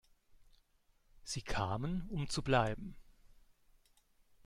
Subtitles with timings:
[1.21, 2.95] Sie kamen, um zu bleiben.